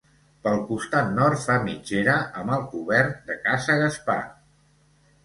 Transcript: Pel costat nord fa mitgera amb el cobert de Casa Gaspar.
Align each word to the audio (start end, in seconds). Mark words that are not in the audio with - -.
Pel 0.45 0.55
costat 0.69 1.11
nord 1.19 1.43
fa 1.43 1.57
mitgera 1.65 2.15
amb 2.39 2.53
el 2.55 2.63
cobert 2.71 3.21
de 3.29 3.37
Casa 3.45 3.77
Gaspar. 3.83 4.17